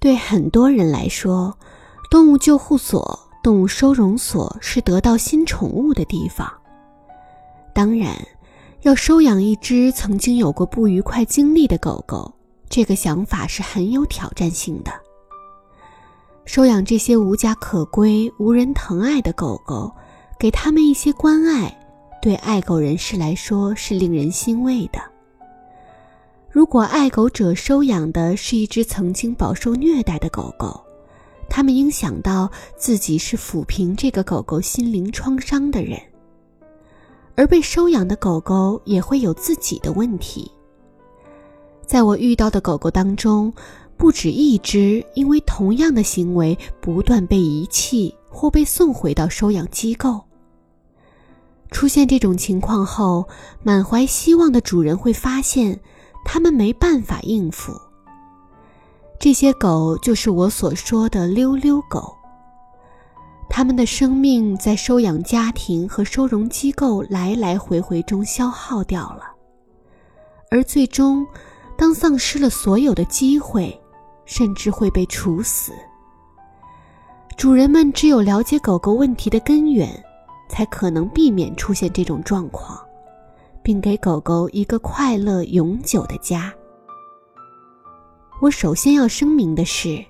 [0.00, 1.54] 对很多人来说，
[2.10, 6.50] 动物救护所、动物收容所是得到新宠物的地方。
[7.74, 8.16] 当然，
[8.80, 12.32] 要收养一只曾经有过不愉快经历的狗狗，
[12.70, 14.90] 这个想法是很有挑战性的。
[16.46, 19.92] 收养这些无家可归、无人疼爱的狗狗，
[20.38, 21.78] 给他们一些关爱，
[22.22, 24.98] 对爱狗人士来说是令人欣慰的。
[26.52, 30.80] 如果爱狗者收养的是一只曾经饱受虐待的狗狗，
[31.48, 35.96] 他们应想到自己是抚平这个狗狗心灵创伤的人。
[37.36, 40.50] 而被收养的狗狗也会有自己的问题。
[41.86, 43.52] 在我遇到的狗狗当中，
[43.96, 50.20] 不止一只因为同样的行为不断被遗弃或被送回到收养机构。
[51.70, 53.28] 出现这种情况后，
[53.62, 55.78] 满怀希望的主人会发现。
[56.24, 57.72] 他们没办法应付。
[59.18, 62.16] 这些狗就是我所说的溜溜狗。
[63.48, 69.24] 他们的生命在收养家庭和收容机构来来回回中消耗掉了，
[70.50, 71.26] 而最终，
[71.76, 73.78] 当丧失了所有的机会，
[74.24, 75.72] 甚至会被处死。
[77.36, 79.90] 主人们只有了解狗狗问题的根源，
[80.48, 82.80] 才可能避免出现这种状况。
[83.62, 86.52] 并给狗狗一个快乐永久的家。
[88.40, 90.04] 我首先要声明的是，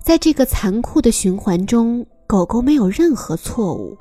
[0.00, 3.96] 在这个残酷的循环中，狗狗没有任何错误。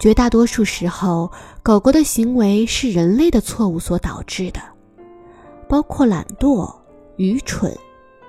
[0.00, 1.30] 绝大多数时候，
[1.62, 4.60] 狗狗的行为是人类的错误所导致的，
[5.68, 6.74] 包括懒惰、
[7.16, 7.72] 愚蠢，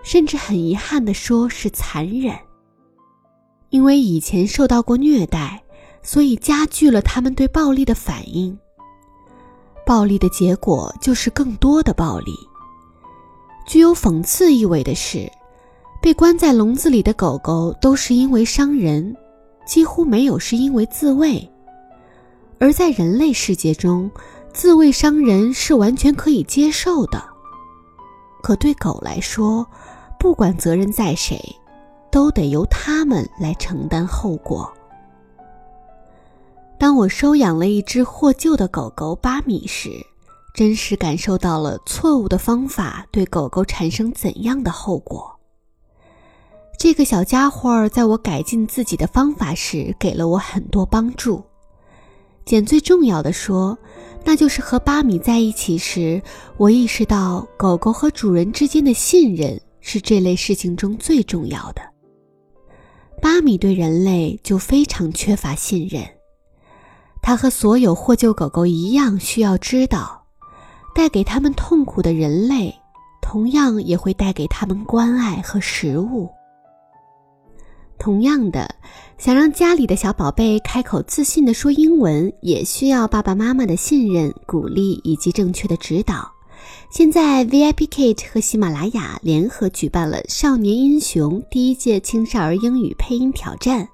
[0.03, 2.37] 甚至很遗憾地说是残忍。
[3.71, 5.63] 因为以前受到过虐待，
[6.03, 8.55] 所以加剧了他们对暴力的反应。
[9.85, 12.33] 暴力的结果就是更多的暴力。
[13.65, 15.31] 具有讽刺意味的是，
[16.01, 19.15] 被关在笼子里的狗狗都是因为伤人，
[19.65, 21.49] 几乎没有是因为自卫。
[22.59, 24.09] 而在人类世界中，
[24.53, 27.23] 自卫伤人是完全可以接受的。
[28.41, 29.65] 可对狗来说，
[30.19, 31.39] 不管责任在谁，
[32.11, 34.71] 都得由他们来承担后果。
[36.83, 40.05] 当我收养了一只获救的狗狗巴米时，
[40.53, 45.33] 真实感受到了错误的方法对狗狗产生怎样的后果。
[46.77, 51.41] 这个小家伙在我改进自己的方法时给了我很多帮助。
[52.43, 53.77] 简最重要的说，
[54.25, 56.21] 那就是和巴米在一起时，
[56.57, 61.81] 我意识到狗狗和主人之间的信任是这类事情中最重要的。
[63.21, 66.05] 巴米对人类就非常缺乏信任。
[67.23, 70.21] 他和所有获救狗狗一样，需要知道，
[70.93, 72.75] 带给他们痛苦的人类，
[73.21, 76.29] 同样也会带给他们关爱和食物。
[77.97, 78.75] 同样的，
[79.17, 86.29] 想让家里的小宝贝开口自信地说英文，也需要爸爸妈妈的信任、鼓励以及正确的指导。
[86.89, 93.87] 现在，VIP Kate 和喜马拉雅联合举办了“少年英雄”第一届青少儿英语配音挑战。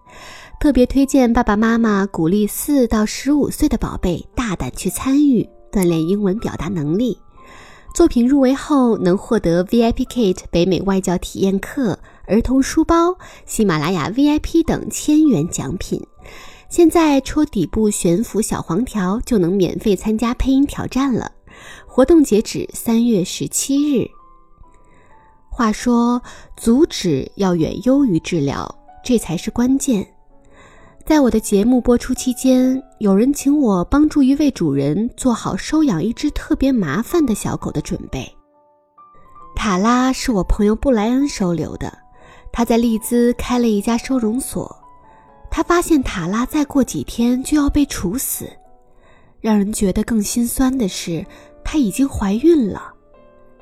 [0.60, 7.18] 特别推荐爸爸妈妈鼓励四到十五岁的宝贝大胆去参与，锻炼英文表达能力。
[7.96, 11.98] 作品入围后能获得 VIP Kate 北美外教体验课、
[12.28, 16.06] 儿童书包、喜马拉雅 VIP 等千元奖品。
[16.68, 21.32] 现在戳底部悬浮小黄条就能免费参加配音挑战了。
[21.88, 24.06] 活动截止三月十七日。
[25.50, 26.22] 话说，
[26.58, 30.06] 阻止要远优于治疗，这才是关键。
[31.10, 38.32] 在我的节目播出期间，有人请我帮助一位主人做好收养一只特别麻烦的小狗的准备。
[39.56, 41.92] 塔拉是我朋友布莱恩收留的，
[42.52, 44.80] 他在利兹开了一家收容所。
[45.50, 48.48] 他发现塔拉再过几天就要被处死，
[49.42, 51.26] 让人觉得更心酸的是，
[51.64, 52.94] 她已经怀孕了，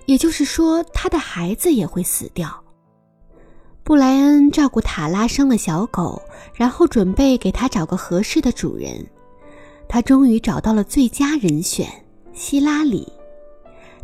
[0.05, 2.61] 也就是说，她的孩子也会死掉。
[3.87, 6.21] 布莱恩照顾塔拉生了小狗，
[6.53, 9.07] 然后准备给他找个合适的主人。
[9.87, 11.87] 他终于找到了最佳人选——
[12.35, 13.07] 希拉里。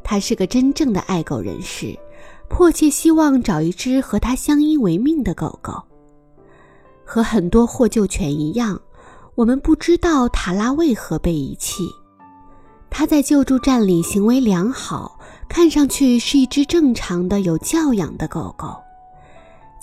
[0.02, 2.00] 他是个真正的爱狗人士，
[2.48, 5.84] 迫切希望找一只和他相依为命的狗狗。
[7.04, 8.80] 和很多获救犬一样，
[9.36, 11.84] 我们不知道塔拉为何被遗弃。
[12.90, 15.20] 他在救助站里行为良好，
[15.50, 18.82] 看上去是一只正常的、有教养的狗狗。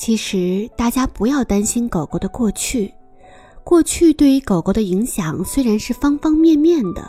[0.00, 2.90] 其实大家不要担心狗狗的过去，
[3.62, 7.08] 过去对于狗狗的影响虽然是方方面面的，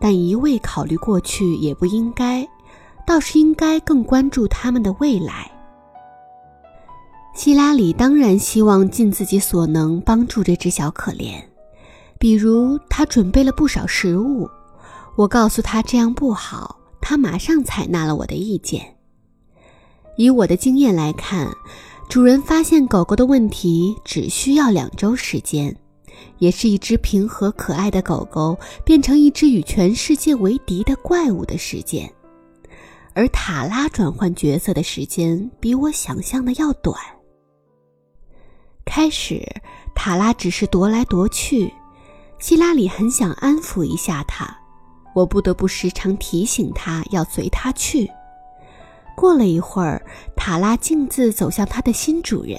[0.00, 2.48] 但一味考虑过去也不应该，
[3.04, 5.50] 倒是应该更关注它们的未来。
[7.34, 11.42] 希拉里当然希望尽自己所能帮助这只小可怜，
[12.16, 14.48] 比如他准备了不少食物。
[15.16, 18.94] 我告诉他这样不好，他马上采纳了我的意见。
[20.16, 21.48] 以我的经验来看，
[22.10, 25.74] 主人发现狗狗的问题只需要两周时间。
[26.38, 32.12] 也是一只平和可爱的狗狗变成一只与全世界为敌的怪物的时间，
[33.14, 36.96] 而塔拉转换角色的时间比我想象的要短。
[38.84, 39.46] 开始，
[39.94, 41.72] 塔拉只是踱来踱去，
[42.40, 44.52] 希拉里很想安抚一下它，
[45.14, 48.10] 我不得不时常提醒他要随他去。
[49.20, 50.02] 过了一会儿，
[50.34, 52.58] 塔拉径自走向它的新主人。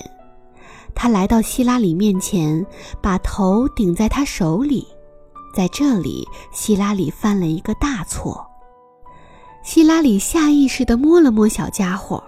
[0.93, 2.63] 他来到希拉里面前，
[3.01, 4.87] 把头顶在他手里。
[5.55, 6.23] 在这里，
[6.53, 8.45] 希拉里犯了一个大错。
[9.63, 12.23] 希拉里下意识地摸了摸小家伙。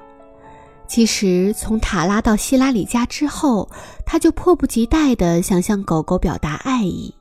[0.88, 3.70] 其实，从塔拉到希拉里家之后，
[4.04, 7.14] 他就迫不及待地想向狗狗表达爱意。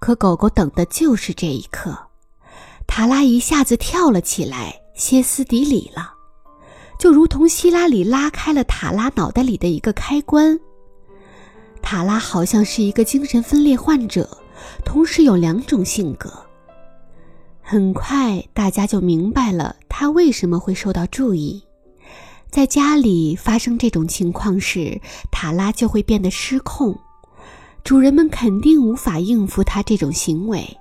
[0.00, 1.96] 可狗狗等的就是这一刻。
[2.86, 6.14] 塔拉一下子跳了起来，歇斯底里了。
[7.00, 10.60] 就如同希拉里拉开了塔拉脑袋里的一个开关。
[11.80, 14.28] 塔拉好像是一个精神分裂患者，
[14.84, 16.30] 同时有两种性格。
[17.62, 21.64] 很快，大家就明白了他为什么会受到注意。
[22.50, 25.00] 在家里发生这种情况时，
[25.32, 26.94] 塔拉就会变得失控，
[27.82, 30.76] 主人们肯定无法应付他这种行为，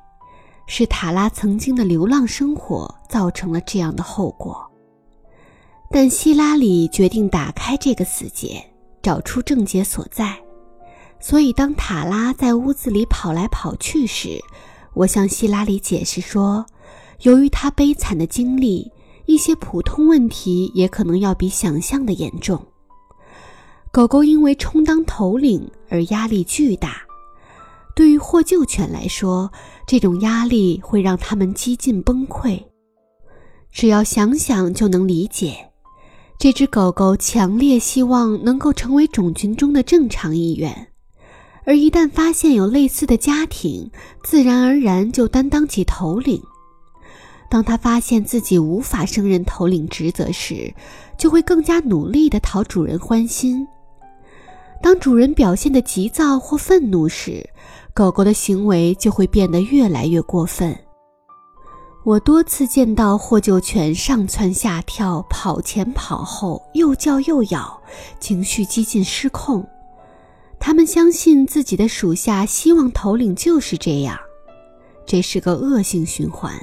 [0.68, 4.69] 是塔拉曾经的流浪生活造成了这样的后果。
[5.92, 8.64] 但希拉里决定打开这个死结，
[9.02, 10.38] 找出症结所在。
[11.20, 14.40] 所以，当塔拉在屋子里跑来跑去时，
[14.94, 16.66] 我向希拉里解释说，
[17.24, 18.92] 由于他悲惨的经历，
[19.26, 22.64] 一些普通问题也可能要比想象的严重。
[23.92, 27.02] 狗狗因为充当头领而压力巨大，
[27.96, 29.52] 对于获救犬来说，
[29.88, 32.64] 这种压力会让他们几近崩溃。
[33.72, 35.69] 只要想想就能理解。
[36.40, 40.88] 这只狗狗强烈希望能够成为种群中的正常一员，
[41.66, 43.92] 而一旦发现有类似的家庭，
[44.24, 46.42] 自然而然就担当起头领。
[47.50, 50.74] 当他发现自己无法胜任头领职责时，
[51.18, 53.68] 就会更加努力地讨主人欢心。
[54.82, 57.46] 当主人表现得急躁或愤怒时，
[57.94, 60.74] 狗狗的行为就会变得越来越过分。
[62.06, 67.80] 我多次见到获救犬上蹿下跳、跑前跑后、又叫又咬，
[68.20, 69.68] 情绪几近失控。
[70.60, 74.18] 他们相信自己的属下希望头领就是这样，
[75.06, 76.54] 这是个恶性循环。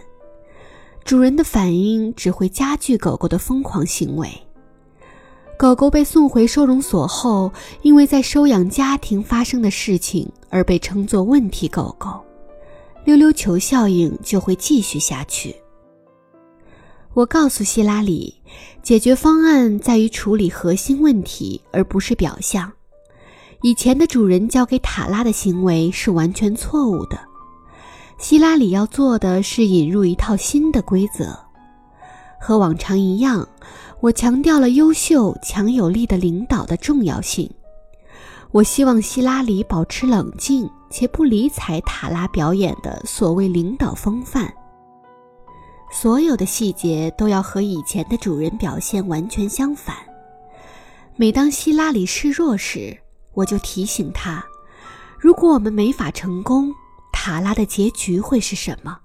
[1.04, 4.28] 主人的反应只会加剧狗狗的疯狂行为。
[5.58, 7.52] 狗狗被送回收容所后，
[7.82, 12.25] 因为在收养家庭发生的事情而被称作问题狗狗。
[13.06, 15.54] 溜溜球效应就会继续下去。
[17.14, 18.34] 我告诉希拉里，
[18.82, 22.70] 解决方案在于处理核心问题，而不是表象。
[23.62, 27.16] 以前的主人交给塔拉的行为是完全错误的。
[28.18, 31.38] 希拉里要做的是引入一套新的规则。
[32.40, 33.48] 和往常一样，
[34.00, 37.48] 我强调了优秀、强有力的领导的重要性。
[38.56, 40.70] 我希望希拉里保持冷静。
[40.88, 44.50] 且不理睬塔拉表演的所谓领导风范，
[45.90, 49.96] 所有的细节都要和以前的主人表现完全相反。
[51.16, 52.96] 每当希拉里示弱时，
[53.34, 54.42] 我就提醒他：
[55.18, 56.72] 如果我们没法成功，
[57.12, 58.96] 塔拉的结局会是什么？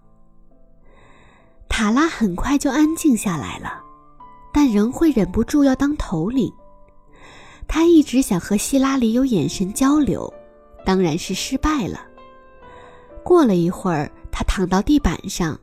[1.67, 3.81] 塔拉很快就安静下来了，
[4.53, 6.53] 但仍会忍不住要当头领。
[7.73, 10.31] 他一直想和希拉里有眼神交流。
[10.83, 12.01] 当然是失败了。
[13.23, 15.57] 过了一会儿，他躺到地板上。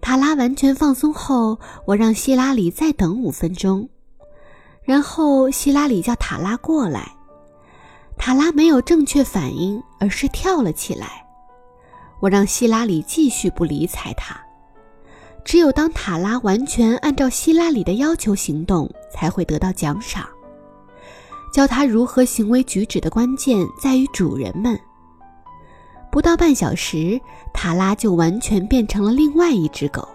[0.00, 3.88] 塔拉完全放松后，我让希拉里再等五分钟，
[4.82, 7.10] 然后希拉里叫塔拉过来。
[8.16, 11.26] 塔拉没有正确反应，而是跳了起来。
[12.20, 14.38] 我让希拉里继续不理睬他。
[15.42, 20.28] 只有当塔拉完全按照希拉里的要求行动，才会得到奖赏。
[21.52, 24.78] 教他如何行为举止的关键在于主人们。
[26.10, 27.20] 不到半小时，
[27.54, 30.08] 塔拉就完全变成了另外一只狗。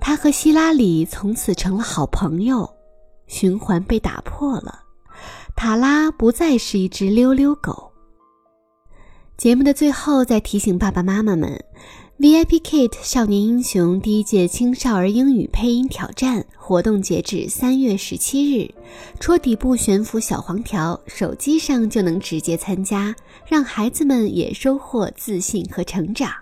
[0.00, 2.68] 他和希拉里从此成了好朋友，
[3.28, 4.80] 循环被打破了。
[5.54, 7.92] 塔拉不再是一只溜溜狗。
[9.36, 11.64] 节目的最后，再提醒爸爸妈妈们
[12.18, 16.44] ：VIP Kid 少年英雄第一届青少儿英语配音挑战。
[16.64, 18.70] 活动截止三月十七日，
[19.18, 26.41] 戳底部悬浮小黄条，手机上就能直接参加，让孩子们也收获自信和成长。